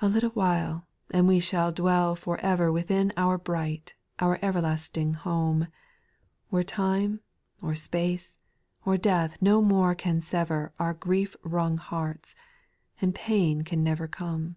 [0.00, 0.10] 7.
[0.10, 5.68] "A little while,"— and we shall dwell for ever Within our bright, our everlasting Home,
[6.48, 7.20] Where time,
[7.60, 8.38] or space,
[8.86, 12.34] or death no more can sever Our grief wrung hearts;—
[13.02, 14.56] and pain can never come.